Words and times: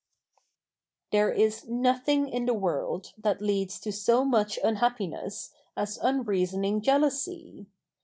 There 1.11 1.31
is 1.31 1.67
nothing 1.69 2.27
in 2.27 2.47
the 2.47 2.55
world 2.55 3.13
that 3.19 3.39
leads 3.39 3.79
to 3.81 3.91
so 3.91 4.25
much 4.25 4.57
unhappiness 4.63 5.51
as 5.77 5.99
unreasoning 6.01 6.81
jealousy. 6.81 7.67